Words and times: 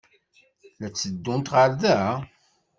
La 0.79 0.87
d-tteddunt 0.89 1.51
ɣer 1.55 1.69
da? 1.81 1.99